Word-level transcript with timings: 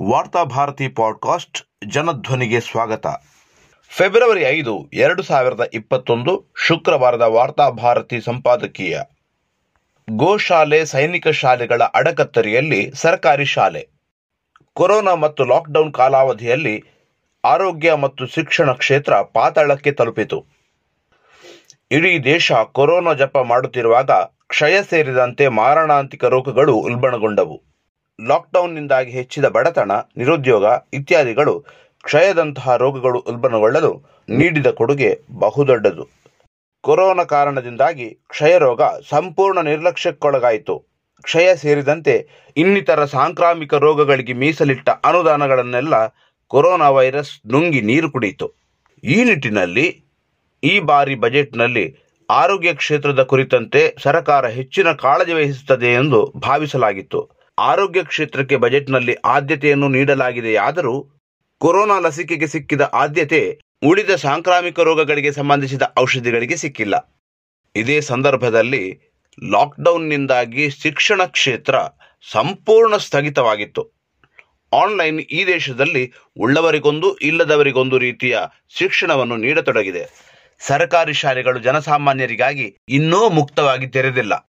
Varthabharati 0.00 0.88
podcast 0.88 1.62
ಜನಧ್ವನಿಗೆ 1.88 2.60
ಸ್ವಾಗತ. 2.60 3.06
February 3.90 4.40
ಐದು, 4.40 4.90
ಎರಡು 4.92 5.22
ಸಾವಿರದ 5.22 5.60
ಇಪ್ಪತ್ತೊಂದು 5.74 6.54
ಶುಕ್ರವಾರದ 6.66 7.22
ವಾರ್ತಾಭಾರತಿ 7.22 8.20
ಸಂಪಾದಕೀಯ. 8.20 9.00
ಗೋಶಾಲೆ 10.10 10.84
ಸೈನಿಕ 10.84 11.28
ಶಾಲೆಗಳ 11.28 11.82
ಅಡಕತ್ತರಿಯಲ್ಲಿ 11.82 12.92
ಸರ್ಕಾರಿ 12.94 13.44
ಶಾಲೆ. 13.44 13.88
ಕೊರೋನಾ 14.74 15.14
ಮತ್ತು 15.14 15.44
ಲಾಕ್ಡೌನ್ 15.44 15.92
ಕಾಲಾವಧಿಯಲ್ಲಿ 15.92 16.84
ಆರೋಗ್ಯ 17.44 17.94
ಮತ್ತು 17.94 18.26
ಶಿಕ್ಷಣ 18.26 18.72
ಕ್ಷೇತ್ರ 18.72 19.14
ಪಾತಾಳಕ್ಕೆ 19.22 19.92
ತಲುಪಿತು. 19.92 20.46
ಇಡೀ 21.90 22.18
ದೇಶ 22.18 22.52
ಕೊರೋನಾ 22.52 23.12
ಜಪ 23.12 23.38
ಮಾಡುತ್ತಿರುವಾಗ 23.38 24.10
ಕ್ಷಯ 24.46 24.82
ಸೇರಿದಂತೆ 24.82 25.48
ಮಾರಣಾಂತಿಕ 25.48 26.24
ರೋಗಗಳು 26.24 26.74
ಉಲ್ಬಣಗೊಂಡವು. 26.74 27.71
ಲಾಕ್ಡೌನ್ನಿಂದಾಗಿ 28.20 29.10
ಹೆಚ್ಚಿದ 29.10 29.44
ಬಡತನ, 29.48 29.92
ನಿರುದ್ಯೋಗ 30.16 30.64
ಇತ್ಯಾದಿಗಳು 30.94 31.64
ಕ್ಷಯದಂತಹ 32.04 32.76
ರೋಗಗಳು 32.76 33.18
ಉಲ್ಬಣಗೊಳ್ಳಲು 33.18 33.92
ನೀಡಿದ 34.28 34.66
ಕೊಡುಗೆ 34.66 35.20
ಬಹುದೊಡ್ಡದು. 35.38 36.08
ಕೊರೋನಾ 36.84 37.24
ಕಾರಣದಿಂದಾಗಿ 37.24 38.10
ಕ್ಷಯರೋಗ 38.28 38.82
ಸಂಪೂರ್ಣ 39.10 39.60
ನಿರ್ಲಕ್ಷ್ಯಕ್ಕೊಳಗಾಯಿತು. 39.60 40.74
ಕ್ಷಯ 41.22 41.56
ಸೇರಿದಂತೆ 41.56 42.28
ಇನ್ನಿತರ 42.56 43.04
ಸಾಂಕ್ರಾಮಿಕ 43.04 43.74
ರೋಗಗಳಿಗೆ 43.74 44.32
ಮೀಸಲಿಟ್ಟ 44.32 44.88
ಅನುದಾನಗಳನ್ನೆಲ್ಲ 44.90 45.94
ಕೊರೋನಾ 46.48 46.90
ವೈರಸ್ 46.90 47.52
ನುಂಗಿ 47.52 47.80
ನೀರು 47.80 48.10
ಕುಡಿಯಿತು. 48.10 48.46
ಈ 49.04 49.24
ನಿಟ್ಟಿನಲ್ಲಿ, 49.24 50.02
ಈ 50.64 50.80
ಬಾರಿ 50.80 51.14
ಬಜೆಟ್ನಲ್ಲಿ 51.14 51.96
ಆರೋಗ್ಯ 52.30 52.74
ಕ್ಷೇತ್ರದ 52.74 53.22
ಕುರಿತಂತೆ 53.22 53.96
ಸರ್ಕಾರ 54.02 54.48
ಹೆಚ್ಚಿನ 54.48 54.92
ಕಾಳಜಿ 54.92 55.32
ವಹಿಸುತ್ತದೆ 55.32 55.94
ಎಂದು 55.94 56.32
ಭಾವಿಸಲಾಗಿತ್ತು. 56.38 57.41
ಆರೋಗ್ಯ 57.58 58.02
ಕ್ಷೇತ್ರಕ್ಕೆ 58.02 58.56
ಬಜೆಟ್ನಲ್ಲಿ 58.56 59.14
ಆದ್ಯತೆಯನ್ನು 59.24 59.88
ನೀಡಲಾಗಿದೆಯಾದರೂ 59.88 61.10
ಕೊರೋನಾ 61.60 61.98
ಲಸಿಕೆಗೆ 61.98 62.46
ಸಿಕ್ಕಿದ 62.46 62.80
ಆದ್ಯತೆ 62.80 63.60
ಉಳಿದ 63.82 64.10
ಸಾಂಕ್ರಾಮಿಕ 64.10 64.80
ರೋಗಗಳಿಗೆ 64.80 65.32
ಸಂಬಂಧಿಸಿದ 65.32 65.82
ಔಷಧಿಗಳಿಗೆ 65.98 66.56
ಸಿಕ್ಕಿಲ್ಲ. 66.56 67.12
ಇದೇ 67.74 68.00
ಸಂದರ್ಭದಲ್ಲಿ 68.00 69.00
ಲಾಕ್ಡೌನ್ನಿಂದಾಗಿ 69.50 70.70
ಶಿಕ್ಷಣ 70.70 71.24
ಕ್ಷೇತ್ರ 71.24 71.74
ಸಂಪೂರ್ಣ 72.32 72.96
ಸ್ಥಗಿತವಾಗಿತ್ತು. 72.96 73.92
ಆನ್ಲೈನ್ 74.72 75.20
ಈ 75.20 75.46
ದೇಶದಲ್ಲಿ 75.46 76.12
ಉಳ್ಳವರಿಗೊಂದು 76.40 77.14
ಇಲ್ಲದವರಿಗೊಂದು 77.14 77.98
ರೀತಿಯ 77.98 78.38
ಶಿಕ್ಷಣವನ್ನು 78.68 79.36
ನೀಡತೊಡಗಿದೆ. 79.36 80.10
ಸರ್ಕಾರಿ 80.58 81.12
ಶಾಲೆಗಳು 81.12 81.58
ಜನಸಾಮಾನ್ಯರಿಗಾಗಿ 81.58 82.76
ಇನ್ನೂ 82.88 83.28
ಮುಕ್ತವಾಗಿ 83.28 83.86
ತೆರೆದಿಲ್ಲ. 83.86 84.51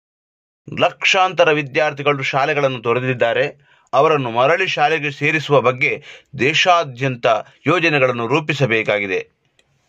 ಲಕ್ಷಾಂತರ 0.79 1.51
ವಿದ್ಯಾರ್ಥಿಗಳು 1.51 2.23
ಶಾಲೆಗಳನ್ನು 2.23 2.79
ತೊರೆದಿದ್ದಾರೆ. 2.79 3.69
ಅವರನ್ನು 3.93 4.31
ಮರಳಿ 4.31 4.67
ಶಾಲೆಗೆ 4.67 5.11
ಸೇರಿಸುವ 5.11 5.61
ಬಗ್ಗೆ 5.61 6.03
ದೇಶಾದ್ಯಂತ 6.39 7.25
ಯೋಜನೆಗಳನ್ನು 7.67 8.27
ರೂಪಿಸಬೇಕಾಗಿದೆ. 8.27 9.29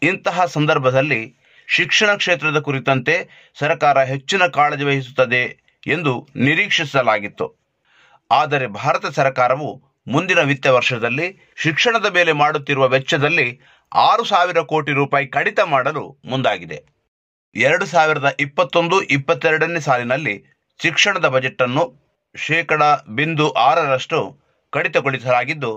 ಇಂತಹ 0.02 0.44
ಸಂದರ್ಭದಲ್ಲಿ 0.44 1.36
ಶಿಕ್ಷಣ 1.68 2.14
ಕ್ಷೇತ್ರದ 2.14 2.58
ಕುರಿತಂತೆ 2.58 3.28
ಸರ್ಕಾರ 3.58 4.04
ಹೆಚ್ಚಿನ 4.04 4.46
ಕಾಳಜಿ 4.46 4.84
ವಹಿಸುತ್ತದೆ 4.84 5.58
ಎಂದು 5.86 6.28
ನಿರೀಕ್ಷಿಸಲಾಗಿತ್ತು. 6.36 7.60
ಆದರೆ 8.30 8.66
ಭಾರತ 8.66 9.06
ಸರ್ಕಾರವು 9.06 9.82
ಮುಂದಿನ 10.08 10.38
ವಿತ್ತ 10.38 10.66
ವರ್ಷದಲ್ಲಿ 10.66 11.52
ಶಿಕ್ಷಣದ 11.56 12.06
ಮೇಲೆ 12.06 12.32
ಮಾಡುತ್ತಿರುವ 12.32 12.88
ವೆಚ್ಚದಲ್ಲಿ 12.88 13.60
ಆರು 13.94 14.24
ಸಾವಿರ 14.24 14.60
ಕೋಟಿ 14.60 14.92
ರೂಪಾಯಿ 14.92 15.26
ಕಡಿತ 15.26 15.60
ಮಾಡಲು 15.60 16.16
ಮುಂದಾಗಿದೆ. 16.24 16.82
ಎರಡು 17.54 17.86
ಸಾವಿರದ 17.86 18.36
ಇಪ್ಪತ್ತೊಂದು, 18.40 19.02
ಇಪ್ಪತ್ತೆರಡನೇ 19.02 19.80
ಸಾಲಿನಲ್ಲಿ 19.80 20.59
ಶಿಕ್ಷಣದ 20.82 21.26
ಬಜೆಟ್ 21.34 21.62
ಅನ್ನು 21.66 21.84
ಶೇಕಡ 22.34 22.82
ಬಿಂದು 23.18 23.46
ಆರರಷ್ಟು 23.68 24.18
ಕಡಿತಗೊಳಿಸಲಾಗಿದ್ದು, 24.72 25.72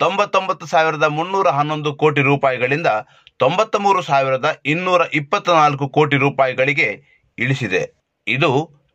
ತೊಂಬತ್ತೊಂಬತ್ತು 0.00 0.66
ಸಾವಿರದ 0.72 1.06
ಮುನ್ನೂರ 1.18 1.48
ಹನ್ನೊಂದು 1.58 1.90
ಕೋಟಿ 2.02 2.22
ರೂಪಾಯಿಗಳಿಂದ 2.30 2.90
ತೊಂಬತ್ತ 3.42 3.76
ಮೂರು 3.84 4.00
ಸಾವಿರದ 4.02 4.48
ಇನ್ನೂರ 4.72 5.02
ಇಪ್ಪತ್ತ 5.20 5.48
ನಾಲ್ಕು 5.60 5.86
ಕೋಟಿ 5.96 6.16
ರೂಪಾಯಿಗಳಿಗೆ 6.16 6.88
ಇಳಿಸಿದೆ. 7.38 7.82
ಇದು 8.26 8.50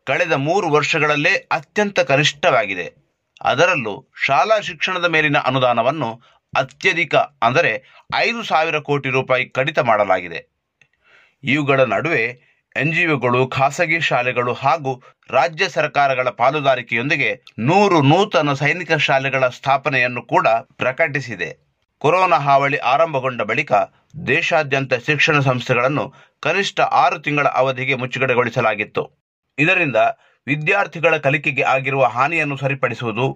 ಕಳೆದ 0.06 0.34
ಮೂರು 0.46 0.66
ವರ್ಷಗಳಲ್ಲೇ 0.76 1.32
ಅತ್ಯಂತ 1.56 2.00
ಕನಿಷ್ಠವಾಗಿದೆ. 2.10 2.86
ಅದರಲ್ಲೂ 3.40 3.94
ಶಾಲಾ 4.26 4.56
ಶಿಕ್ಷಣದ 4.68 5.06
ಮೇಲಿನ 5.14 5.38
ಅನುದಾನವನ್ನು 5.50 6.08
ಅತ್ಯಧಿಕ 6.52 7.14
ಅಂದರೆ 7.46 7.72
ಐದು 8.24 8.40
ಸಾವಿರ 8.42 8.78
ಕೋಟಿ 8.88 9.10
ರೂಪಾಯಿ 9.10 9.44
ಕಡಿತ 9.56 9.78
ಮಾಡಲಾಗಿದೆ. 9.90 10.40
ಇವುಗಳ 11.44 11.80
ನಡುವೆ 11.94 12.24
ಎನ್ಜಿಒಗಳು, 12.76 13.48
ಖಾಸಗಿ 13.48 14.00
ಶಾಲೆಗಳು 14.00 14.52
ಹಾಗೂ 14.52 15.02
ರಾಜ್ಯ 15.30 15.68
ಸರ್ಕಾರಗಳ 15.68 16.28
ಪಾಲುದಾರಿಕೆಯೊಂದಿಗೆ 16.28 17.42
ನೂರು 17.58 18.02
ನೂತನ 18.02 18.52
ಸೈನಿಕ 18.52 18.92
ಶಾಲೆಗಳ 18.92 19.48
ಸ್ಥಾಪನೆಯನ್ನು 19.48 20.22
ಕೂಡ 20.22 20.48
ಪ್ರಕಟಿಸಿದೆ. 20.48 21.56
ಕೊರೋನಾ 21.98 22.36
ಹಾವಳಿ 22.36 22.76
ಆರಂಭಗೊಂಡ 22.76 23.42
ಬಳಿಕ 23.42 23.72
ದೇಶಾದ್ಯಂತ 24.26 24.94
ಶಿಕ್ಷಣ 24.94 25.38
ಸಂಸ್ಥೆಗಳನ್ನು 25.40 26.14
ಕನಿಷ್ಠ 26.40 26.80
ಆರು 26.80 27.18
ತಿಂಗಳ 27.18 27.46
ಅವಧಿಗೆ 27.46 27.94
ಮುಚ್ಚುಗಡೆಗೊಳಿಸಲಾಗಿತ್ತು. 27.94 29.02
ಇದರಿಂದ 29.58 29.96
ವಿದ್ಯಾರ್ಥಿಗಳ 30.46 31.16
ಕಲಿಕೆಗೆ 31.16 31.62
ಆಗಿರುವ 31.62 32.04
ಹಾನಿಯನ್ನು 32.04 32.56
ಸರಿಪಡಿಸುವುದು 32.56 33.26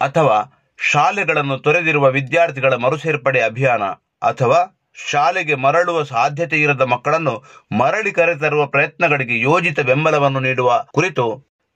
ಅಥವಾ 0.00 0.38
ಶಾಲೆಗಳನ್ನು 0.78 1.58
ತೊರೆದಿರುವ 1.58 2.06
ವಿದ್ಯಾರ್ಥಿಗಳ 2.10 2.74
ಮರುಸೇರ್ಪಡೆ 2.74 3.40
ಅಭಿಯಾನ 3.40 3.82
ಅಥವಾ 4.22 4.75
ಶಾಲೆಗೆ 4.96 5.54
ಮರಳುವ 5.54 5.98
ಸಾಧ್ಯತೆ 6.04 6.56
ಇರದ 6.60 6.84
ಮಕ್ಕಳನ್ನು 6.92 7.34
ಮರಳಿ 7.80 8.12
ಕರೆತರುವ 8.12 8.62
ಪ್ರಯತ್ನಗಳಿಗೆ 8.66 9.36
ಯೋಜಿತ 9.40 9.80
ಬೆಂಬಲವನ್ನು 9.80 10.40
ನೀಡುವ 10.40 10.70
ಕುರಿತು 10.96 11.24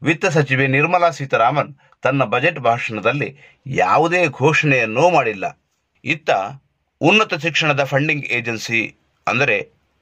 ವಿತ್ತ 0.03 0.27
ಸಚಿವೆ 0.27 0.67
ನಿರ್ಮಲಾ 0.67 1.11
ಸೀತಾರಾಮನ್ 1.11 1.73
ತನ್ನ 2.03 2.25
ಬಜೆಟ್ 2.25 2.61
ಭಾಷಣದಲ್ಲಿ 2.61 3.29
ಯಾವುದೇ 3.77 4.21
ಘೋಷಣೆಯನ್ನೂ 4.41 5.05
ಮಾಡಿಲ್ಲ. 5.11 5.45
ಇತ್ತ 6.05 6.31
ಉನ್ನತ 7.01 7.35
ಶಿಕ್ಷಣದ 7.35 7.83
ಫಂಡಿಂಗ್ 7.85 8.29
ಏಜೆನ್ಸಿ 8.33 8.81
ಅಂದರೆ 9.27 9.57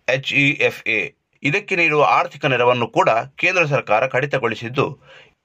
ಎಚ್ಇಎಫ್ಎ 0.08 1.00
ಇದಕ್ಕೆ 1.42 1.74
ನೀಡುವ 1.76 2.02
ಆರ್ಥಿಕ 2.18 2.44
ನೆರವನ್ನು 2.44 2.86
ಕೂಡ 2.88 3.10
ಕೇಂದ್ರ 3.40 3.62
ಸರ್ಕಾರ 3.64 4.02
ಕಡಿತಗೊಳಿಸಿದ್ದು, 4.06 4.86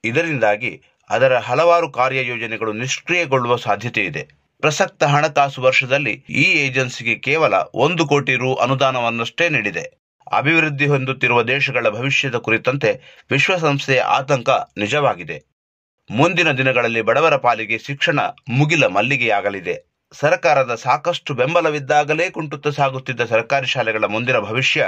ಇದರಿಂದಾಗಿ 0.04 0.72
ಅದರ 1.10 1.34
ಹಲವಾರು 1.40 1.88
ಕಾರ್ಯಯೋಜನೆಗಳು 1.92 2.72
ನಿಷ್ಕ್ರಿಯಗೊಳ್ಳುವ 2.74 3.56
ಸಾಧ್ಯತೆ 3.66 4.04
ಇದೆ 4.06 4.24
ಪ್ರಸಕ್ತ 4.64 5.04
ಹಣಕಾಸು 5.04 5.62
ವರ್ಷದಲ್ಲಿ 5.62 6.26
ಈ 6.30 6.44
ಏಜೆನ್ಸಿಗೆ 6.44 7.16
ಕೇವಲ 7.16 7.54
ಒಂದು 7.76 8.06
ಕೋಟಿ 8.06 8.36
ರು 8.36 8.56
ಅನುದಾನವನ್ನಷ್ಟೇ 8.56 9.50
ನೀಡಿದೆ. 9.50 9.84
ಅಭಿವೃದ್ಧಿ 10.32 10.88
ಹೊಂದುತ್ತಿರುವ 10.88 11.44
ದೇಶಗಳ 11.44 11.90
ಭವಿಷ್ಯದ 11.90 12.36
ಕುರಿತಂತೆ 12.38 12.92
ವಿಶ್ವಸಂಸ್ಥೆಯ 13.32 14.00
ಆತಂಕ 14.00 14.50
ನಿಜವಾಗಿದೆ. 14.78 15.38
ಮುಂದಿನ 16.10 16.52
ದಿನಗಳಲ್ಲಿ 16.52 17.02
ಬಡವರ 17.02 17.36
ಪಾಲಿಗೆ 17.38 17.78
ಶಿಕ್ಷಣ 17.78 18.20
ಮುಗಿಲ 18.50 18.88
ಮಲ್ಲಿಗೆಯಾಗಲಿದೆ. 18.88 19.76
ಸರ್ಕಾರದ 20.14 20.76
ಸಾಕಷ್ಟು 20.76 21.34
ಬೆಂಬಲವಿದ್ದಾಗಲೇ 21.34 22.30
ಕುಂಟುತ್ತ 22.30 22.68
ಸಾಗುತ್ತಿದ್ದ 22.68 23.26
ಸರ್ಕಾರಿ 23.26 23.68
ಶಾಲೆಗಳ 23.68 24.06
ಮುಂದಿನ 24.06 24.40
ಭವಿಷ್ಯ 24.40 24.82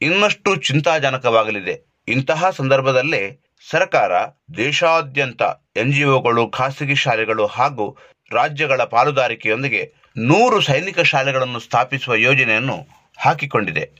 ಇನ್ನಷ್ಟು 0.00 0.56
ಚಿಂತಾಜನಕವಾಗಲಿದೆ. 0.56 1.74
ಇಂತಹ 2.08 2.50
ಸಂದರ್ಭದಲ್ಲೇ 2.50 3.22
ಸರ್ಕಾರ 3.70 4.12
ದೇಶಾದ್ಯಂತ 4.56 5.42
ಎನ್ಜಿಒಗಳು, 5.76 6.48
ಖಾಸಗಿ 6.48 6.94
ಶಾಲೆಗಳು 6.94 7.46
ಹಾಗೂ 7.46 7.86
ರಾಜ್ಯಗಳ 8.30 8.84
ಪಾಲುದಾರಿಕೆಯೊಂದಿಗೆ 8.84 9.94
ನೂರು 10.16 10.60
ಸೈನಿಕ 10.60 11.00
ಶಾಲೆಗಳನ್ನು 11.00 11.60
ಸ್ಥಾಪಿಸುವ 11.60 12.14
ಯೋಜನೆಯನ್ನು 12.14 12.86
ಹಾಕಿಕೊಂಡಿದೆ. 13.18 13.90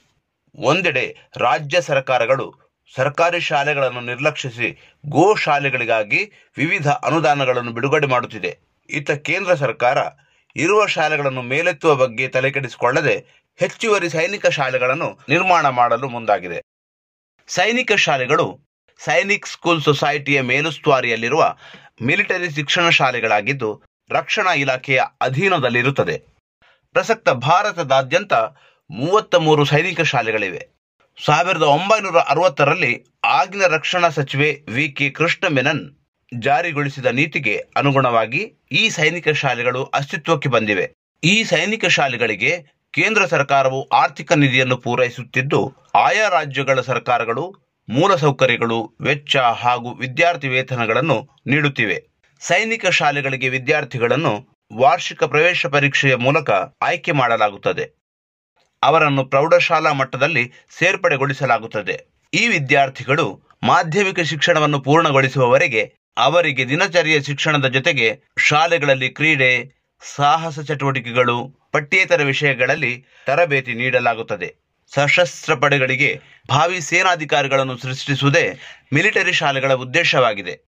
ಒಂದೆಡೆ 0.58 1.30
ರಾಜ್ಯ 1.36 1.80
ಸರ್ಕಾರಗಳು 1.80 2.54
ಸರ್ಕಾರಿ 2.96 3.40
ಶಾಲೆಗಳನ್ನು 3.40 4.00
ನಿರ್ಲಕ್ಷಿಸಿ 4.00 4.98
ಗೋ 5.08 5.34
ಶಾಲೆಗಳಿಗಾಗಿ 5.34 6.50
ವಿವಿಧ 6.56 6.88
ಅನುದಾನಗಳನ್ನು 6.88 7.72
ಬಿಡುಗಡೆ 7.72 8.06
ಮಾಡುತ್ತಿದೆ. 8.06 8.58
ಇತ್ತ 8.90 9.10
ಕೇಂದ್ರ 9.10 9.54
ಸರ್ಕಾರ 9.54 9.98
ಇರುವ 10.56 10.86
ಶಾಲೆಗಳನ್ನು 10.86 11.42
ಮೇಲೆತ್ತುವ 11.42 11.94
ಬಗ್ಗೆ 11.94 12.28
ತಲೆಕೆಡಿಸಿಕೊಳ್ಳದೆ 12.28 13.46
ಹೆಚ್ಚುವರಿ 13.56 14.08
ಸೈನಿಕ 14.08 14.46
ಶಾಲೆಗಳನ್ನು 14.46 15.18
ನಿರ್ಮಾಣ 15.28 15.68
ಮಾಡಲು 15.68 16.08
ಮುಂದಾಗಿದೆ. 16.08 16.60
ಸೈನಿಕ 17.48 17.92
ಶಾಲೆಗಳು 17.92 18.58
ಸೈನಿಕ್ 19.04 19.46
ಸ್ಕೂಲ್ 19.46 19.82
ಸೊಸೈಟಿಯ 19.82 20.40
ಮೇಲುಸ್ತುವಾರಿಯಲ್ಲಿರುವ 20.40 21.56
ಮಿಲಿಟರಿ 22.02 22.50
ಶಿಕ್ಷಣ 22.50 22.88
ಶಾಲೆಗಳಾಗಿದ್ದು 22.88 23.82
ರಕ್ಷಣಾ 24.10 24.54
ಇಲಾಖೆಯ 24.54 25.02
ಅಧೀನದಲ್ಲಿರುತ್ತದೆ. 25.20 26.22
ಪ್ರಸಕ್ತ 26.92 27.28
ಭಾರತದಾದ್ಯಂತ 27.28 28.32
ಮೂವತ್ತ 28.90 29.34
ಮೂರು 29.34 29.64
ಸೈನಿಕ 29.64 30.00
ಶಾಲೆಗಳಿವೆ. 30.00 30.68
ಸಾವಿರದ 31.24 31.62
ಒಂಬೈನೂರ 31.62 32.18
ಅರವತ್ತರಲ್ಲಿ 32.18 33.04
ಆಗಿನ 33.24 33.62
ರಕ್ಷಣಾ 33.66 34.08
ಸಚಿವೆ 34.08 34.60
ವಿ 34.68 34.88
ಕೆ 34.88 35.10
ಕೃಷ್ಣ 35.10 35.46
ಮೆನನ್ 35.46 35.96
ಜಾರಿಗೊಳಿಸಿದ 36.38 37.06
ನೀತಿಗೆ 37.06 37.64
ಅನುಗುಣವಾಗಿ 37.76 38.54
ಈ 38.72 38.88
ಸೈನಿಕ 38.88 39.28
ಶಾಲೆಗಳು 39.28 39.84
ಅಸ್ತಿತ್ವಕ್ಕೆ 39.84 40.48
ಬಂದಿವೆ. 40.48 40.92
ಈ 41.24 41.44
ಸೈನಿಕ 41.44 41.84
ಶಾಲೆಗಳಿಗೆ 41.84 42.64
ಕೇಂದ್ರ 42.92 43.26
ಸರ್ಕಾರವು 43.26 43.88
ಆರ್ಥಿಕ 43.88 44.32
ನಿಧಿಯನ್ನು 44.32 44.76
ಪೂರೈಸುತ್ತಿದ್ದು, 44.76 45.72
ಆಯಾ 45.94 46.28
ರಾಜ್ಯಗಳ 46.28 46.80
ಸರ್ಕಾರಗಳು 46.80 47.54
ಮೂಲಸೌಕರ್ಯಗಳು, 47.88 48.96
ವೆಚ್ಚ 49.00 49.36
ಹಾಗೂ 49.36 49.94
ವಿದ್ಯಾರ್ಥಿ 49.94 50.48
ವೇತನಗಳನ್ನು 50.48 51.28
ನೀಡುತ್ತಿವೆ. 51.46 52.15
ಸೈನಿಕ 52.40 52.86
ಶಾಲೆಗಳಿಗೆ 52.86 53.48
ವಿದ್ಯಾರ್ಥಿಗಳನ್ನು 53.48 54.48
ವಾರ್ಷಿಕ 54.76 55.24
ಪ್ರವೇಶ 55.24 55.66
ಪರೀಕ್ಷೆಯ 55.66 56.14
ಮೂಲಕ 56.14 56.50
ಆಯ್ಕೆ 56.82 57.12
ಮಾಡಲಾಗುತ್ತದೆ. 57.12 57.90
ಅವರನ್ನು 58.82 59.24
ಪ್ರೌಢಶಾಲಾ 59.24 59.92
ಮಟ್ಟದಲ್ಲಿ 59.92 60.52
ಸೇರ್ಪಡೆಗೊಳಿಸಲಾಗುತ್ತದೆ. 60.78 62.06
ಈ 62.34 62.48
ವಿದ್ಯಾರ್ಥಿಗಳು 62.48 63.42
ಮಾಧ್ಯಮಿಕ 63.62 64.20
ಶಿಕ್ಷಣವನ್ನು 64.20 64.80
ಪೂರ್ಣಗೊಳಿಸುವವರೆಗೆ 64.80 65.94
ಅವರಿಗೆ 66.16 66.68
ದಿನಚರಿಯ 66.68 67.22
ಶಿಕ್ಷಣದ 67.22 67.66
ಜೊತೆಗೆ 67.66 68.20
ಶಾಲೆಗಳಲ್ಲಿ 68.38 69.08
ಕ್ರೀಡೆ, 69.08 69.72
ಸಾಹಸ 70.16 70.60
ಚಟುವಟಿಕೆಗಳು, 70.60 71.68
ಪಠ್ಯೇತರ 71.72 72.22
ವಿಷಯಗಳಲ್ಲಿ 72.22 73.04
ತರಬೇತಿ 73.26 73.74
ನೀಡಲಾಗುತ್ತದೆ. 73.74 74.54
ಸಶಸ್ತ್ರ 74.94 75.54
ಪಡೆಗಳಿಗೆ 75.54 76.20
ಭಾವಿ 76.50 76.80
ಸೇನಾಧಿಕಾರಿಗಳನ್ನು 76.80 77.76
ಸೃಷ್ಟಿಸುವುದೇ 77.76 78.58
ಮಿಲಿಟರಿ 78.92 79.32
ಶಾಲೆಗಳ 79.32 79.72
ಉದ್ದೇಶವಾಗಿದೆ. 79.72 80.65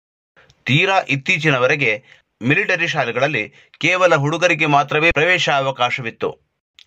ತೀರಾ 0.67 1.01
ಇತ್ತೀಚಿನವರೆಗೆ 1.09 2.05
ಮಿಲಿಟರಿ 2.43 2.89
ಶಾಲೆಗಳಲ್ಲಿ 2.89 3.45
ಕೇವಲ 3.81 4.15
ಹುಡುಗರಿಗೆ 4.17 4.67
ಮಾತ್ರವೇ 4.67 5.11
ಪ್ರವೇಶ 5.11 5.49
ಅವಕಾಶವಿತ್ತು 5.49 6.31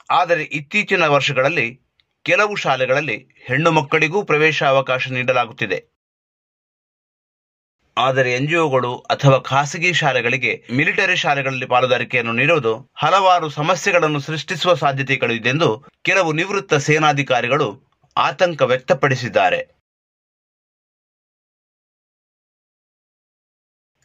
ಆದರೆ 0.09 0.43
ಇತ್ತೀಚಿನ 0.43 1.03
ವರ್ಷಗಳಲ್ಲಿ 1.07 1.67
ಕೆಲವು 2.25 2.55
ಶಾಲೆಗಳಲ್ಲಿ 2.55 3.17
ಹೆಣ್ಣು 3.45 3.71
ಮಕ್ಕಳಿಗೂ 3.71 4.23
ಪ್ರವೇಶ 4.23 4.63
ಅವಕಾಶ 4.63 5.07
ನೀಡಲಾಗುತ್ತಿದೆ. 5.07 5.79
ಆದರೆ 7.97 8.33
ಎನ್ಜಿಒಗಳು 8.33 8.91
ಅಥವಾ 8.95 9.39
ಖಾಸಗಿ 9.39 9.93
ಶಾಲೆಗಳಿಗೆ 9.93 10.51
ಮಿಲಿಟರಿ 10.71 11.15
ಶಾಲೆಗಳಲ್ಲಿ 11.15 11.65
ಪಾಲುದಾರಿಕೆಯನ್ನು 11.65 12.33
ನೀಡುವುದು 12.33 12.73
ಹಲವಾರು 12.93 13.49
ಸಮಸ್ಯೆಗಳನ್ನು 13.49 14.19
ಸೃಷ್ಟಿಸುವ 14.19 14.73
ಸಾಧ್ಯತೆಗಳಿದೆಂದು 14.73 15.69
ಕೆಲವು 16.03 16.33
ನಿವೃತ್ತ 16.33 16.73
ಸೇನಾಧಿಕಾರಿಗಳು 16.73 17.69
ಆತಂಕ 18.17 18.61
ವ್ಯಕ್ತಪಡಿಸಿದ್ದಾರೆ. 18.61 19.76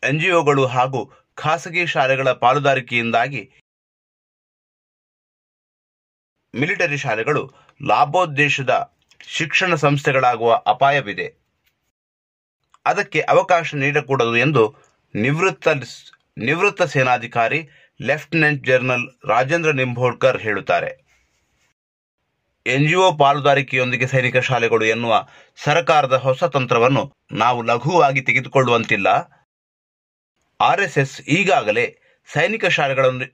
ಎನ್ಜಿಒಗಳು 0.03 0.67
ಹಾಗೂ 0.67 1.13
ಖಾಸಗಿ 1.35 1.87
ಶಾಲೆಗಳ 1.87 2.33
ಪಾಲುದಾರಿಕೆಯಿಂದಾಗಿ 2.33 3.53
ಮಿಲಿಟರಿ 6.55 6.97
ಶಾಲೆಗಳು 6.97 7.43
ಲಾಭೋದ್ದೇಶದ 7.83 8.99
ಶಿಕ್ಷಣ 9.29 9.75
ಸಂಸ್ಥೆಗಳಾಗುವ 9.75 10.63
ಅಪಾಯವಿದೆ. 10.67 11.35
ಅದಕ್ಕೆ 12.87 13.21
ಅವಕಾಶ 13.21 13.75
ನೀಡಕೂಡದು 13.75 14.37
ಎಂದು 14.37 14.77
ನಿವೃತ್ತ 15.15 15.69
ನಿವೃತ್ತ 16.39 16.83
ಸೇನಾಧಿಕಾರಿ 16.83 17.69
ಲೆಫ್ಟಿನೆಂಟ್ 18.01 18.67
ಜನರಲ್ 18.67 19.29
ರಾಜೇಂದ್ರ 19.29 19.73
ನಿಂಬೋಡ್ಕರ್ 19.73 20.43
ಹೇಳುತ್ತಾರೆ. 20.43 20.91
ಎನ್ಜಿಒ 22.67 23.13
ಪಾಲುದಾರಿಕೆಯೊಂದಿಗೆ 23.13 24.07
ಸೈನಿಕ 24.07 24.37
ಶಾಲೆಗಳು 24.37 24.85
ಎನ್ನುವ 24.85 25.29
ಸರ್ಕಾರದ 25.57 26.17
ಹೊಸ 26.17 26.45
ತಂತ್ರವನ್ನು 26.45 27.17
ನಾವು 27.33 27.63
ಲಘುವಾಗಿ 27.63 28.21
ತೆಗೆದುಕೊಳ್ಳುವಂತಿಲ್ಲ. 28.21 29.09
ಆರ್ಎಸ್ಎಸ್ 30.63 31.21
ಈಗಾಗಲೇ 31.21 31.99
ಸೈನಿಕ 32.33 32.67
ಶಾಲೆಗಳನ್ನು 32.67 33.27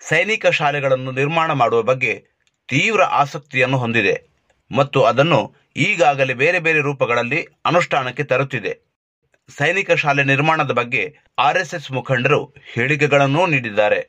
ಸೈನಿಕ 0.00 0.46
ಶಾಲೆಗಳನ್ನು 0.46 1.10
ನಿರ್ಮಾಣ 1.10 1.52
ಮಾಡುವ 1.52 1.82
ಬಗ್ಗೆ 1.82 2.24
ತೀವ್ರ 2.68 3.02
ಆಸಕ್ತಿಯನ್ನು 3.02 3.78
ಹೊಂದಿದೆ 3.78 4.16
ಮತ್ತು 4.70 5.02
ಅದನ್ನು 5.02 5.56
ಈಗಾಗಲೇ 5.76 6.34
ಬೇರೆ 6.34 6.58
ಬೇರೆ 6.58 6.78
ರೂಪಗಳಲ್ಲಿ 6.78 7.46
ಅನುಷ್ಠಾನಕ್ಕೆ 7.64 8.24
ತರುತ್ತಿದೆ. 8.24 8.72
ಸೈನಿಕ 9.48 9.90
ಶಾಲೆ 9.92 10.24
ನಿರ್ಮಾಣದ 10.24 10.70
ಬಗ್ಗೆ 10.70 11.16
ಆರ್ಎಸ್ಎಸ್ 11.38 11.92
ಮುಖಂಡರು 11.92 12.54
ಹೇಳಿಕೆಗಳನ್ನೂ 12.74 13.46
ನೀಡಿದ್ದಾರೆ. 13.46 14.00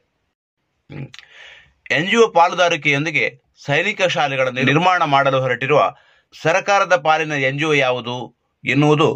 ಎನ್ಜಿಒ 1.91 2.27
ಪಾಲುದಾರಿಕೆಯೊಂದಿಗೆ 2.27 3.41
ಸೈನಿಕ 3.65 4.01
ಶಾಲೆಗಳನ್ನು 4.01 4.63
ನಿರ್ಮಾಣ 4.63 5.03
ಮಾಡಲು 5.03 5.41
ಹೊರಟಿರುವ 5.41 5.95
ಸರ್ಕಾರದ 6.41 6.95
ಪಾಲಿನ 6.95 7.31
ಎನ್ಜಿಒ 7.31 7.73
ಯಾವುದು 7.73 8.35
ಎನ್ನುವುದು 8.65 9.09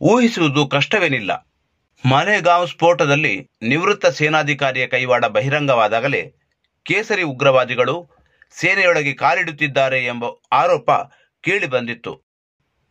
ಊಹಿಸುವುದು 0.00 0.66
ಕಷ್ಟವೇನಿಲ್ಲ. 0.66 1.49
ಮಾಲೇಗಾಂವ್ 2.04 2.68
ಸ್ಫೋಟದಲ್ಲಿ 2.68 3.48
ನಿವೃತ್ತ 3.62 4.06
ಸೇನಾಧಿಕಾರಿಯ 4.06 4.86
ಕೈವಾಡ 4.86 5.24
ಬಹಿರಂಗವಾದಾಗಲೇ 5.24 6.32
ಕೇಸರಿ 6.84 7.22
ಉಗ್ರವಾದಿಗಳು 7.22 8.10
ಸೇನೆಯೊಳಗೆ 8.50 9.12
ಕಾಲಿಡುತ್ತಿದ್ದಾರೆ 9.14 10.04
ಎಂಬ 10.04 10.24
ಆರೋಪ 10.52 10.90
ಕೇಳಿಬಂದಿತ್ತು 11.40 12.22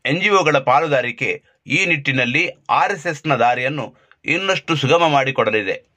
ಎನ್ಜಿಒಗಳ 0.05 0.57
ಪಾಲುದಾರಿಕೆ 0.57 1.43
ಈ 1.67 1.85
ನಿಟ್ಟಿನಲ್ಲಿ 1.85 2.49
ಆರ್ಎಸ್ಎಸ್ನ 2.69 3.35
ದಾರಿಯನ್ನು 3.35 3.95
ಇನ್ನಷ್ಟು 4.25 4.75
ಸುಗಮ 4.75 5.07
ಮಾಡಿಕೊಡಲಿದೆ. 5.07 5.89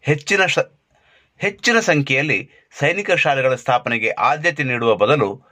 ಹೆಚ್ಚಿನ 0.00 0.40
ಹೆಚ್ಚಿನ 1.38 1.80
ಸಂಖ್ಯೆಯಲ್ಲಿ 1.80 2.50
ಸೈನಿಕ 2.78 3.10
ಶಾಲೆಗಳ 3.10 3.54
ಸ್ಥಾಪನೆಗೆ 3.54 4.10
ಆದ್ಯತೆ 4.10 4.62
ನೀಡುವ 4.62 4.94
ಬದಲು 4.94 5.42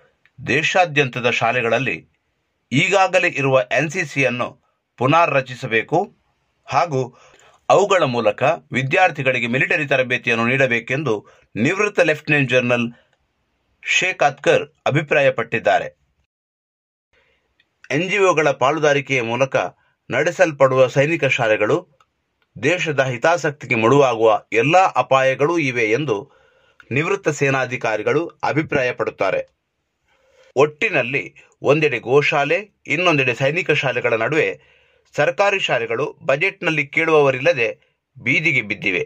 ದೇಶಾದ್ಯಂತದ 0.47 1.31
ಶಾಲೆಗಳಲ್ಲಿ 1.31 2.14
ಈಗಾಗಲೇ 2.73 3.29
ಇರುವ 3.29 3.63
ಎನ್ಸಿಸಿಯನ್ನು 3.71 4.49
ಪುನರ್ 4.99 5.31
ರಚಿಸಬೇಕು 5.31 5.99
ಹಾಗೂ 6.69 7.01
ಅವುಗಳ 7.69 8.03
ಮೂಲಕ 8.03 8.43
ವಿದ್ಯಾರ್ಥಿಗಳಿಗೆ 8.73 9.47
ಮಿಲಿಟರಿ 9.47 9.87
ತರಬೇತಿಯನ್ನು 9.87 10.47
ನೀಡಬೇಕೆಂದು 10.47 11.15
ನಿವೃತ್ತ 11.57 12.01
ಲೆಫ್ಟಿನೆಂಟ್ 12.01 12.51
ಜನರಲ್ 12.51 12.87
ಶೇಖ್ 13.83 14.23
ಅತ್ಕರ್ 14.23 14.65
ಅಭಿಪ್ರಾಯಪಟ್ಟಿದ್ದಾರೆ 14.87 15.89
ಎನ್ಜಿಒಗಳ 17.91 18.51
ಪಾಲುದಾರಿಕೆಯ 18.51 19.23
ಮೂಲಕ 19.23 19.57
ನಡೆಸಲ್ಪಡುವ 20.11 20.87
ಸೈನಿಕ 20.87 21.25
ಶಾಲೆಗಳು 21.25 21.77
ದೇಶದ 22.63 23.01
ಹಿತಾಸಕ್ತಿಗೆ 23.01 23.75
ಮುಳುವಾಗುವ 23.75 24.43
ಎಲ್ಲ 24.53 24.77
ಅಪಾಯಗಳೂ 24.97 25.59
ಇವೆ 25.59 25.91
ಎಂದು 25.91 26.17
ನಿವೃತ್ತ 26.93 27.29
ಸೇನಾಧಿಕಾರಿಗಳು 27.29 28.27
ಅಭಿಪ್ರಾಯಪಡುತ್ತಾರೆ. 28.27 29.64
ಒಟ್ಟಿನಲ್ಲಿ 30.57 31.23
ಒಂದೆಡೆ 31.63 31.99
ಗೋಶಾಲೆ 31.99 32.59
ಇನ್ನೊಂದೆಡೆ 32.87 33.35
ಸೈನಿಕ 33.35 33.71
ಶಾಲೆಗಳ 33.73 34.15
ನಡುವೆ 34.15 34.49
ಸರ್ಕಾರಿ 35.15 35.61
ಶಾಲೆಗಳು 35.61 36.19
ಬಜೆಟ್ನಲ್ಲಿ 36.23 36.87
ಕೇಳುವವರಿಲ್ಲದೆ 36.87 37.69
ಬೀದಿಗೆ 38.17 38.63
ಬಿದ್ದಿವೆ. 38.63 39.03